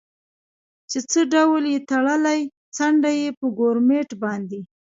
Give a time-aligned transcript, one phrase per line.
[0.89, 2.41] چې څه ډول یې تړلی،
[2.75, 4.59] څنډه یې په ګورمېټ باندې.